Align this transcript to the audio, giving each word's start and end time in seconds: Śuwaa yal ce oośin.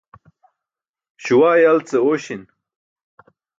Śuwaa 1.23 1.57
yal 1.63 1.79
ce 1.87 1.97
oośin. 2.01 2.43